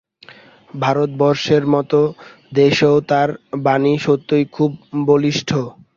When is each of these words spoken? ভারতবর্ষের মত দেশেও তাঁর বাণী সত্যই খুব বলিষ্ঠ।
ভারতবর্ষের 0.75 1.63
মত 1.73 1.91
দেশেও 2.53 2.95
তাঁর 3.09 3.29
বাণী 3.63 3.93
সত্যই 4.05 4.45
খুব 4.53 4.71
বলিষ্ঠ। 5.05 5.49